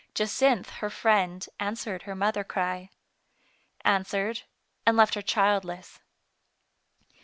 [0.15, 2.89] Jacynth, her friend, answered her mother cry.
[3.81, 4.41] Answered,
[4.83, 5.99] and left her childless.